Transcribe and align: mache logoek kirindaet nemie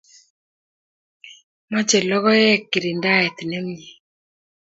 mache 1.71 1.97
logoek 2.09 2.61
kirindaet 2.71 3.35
nemie 3.49 3.89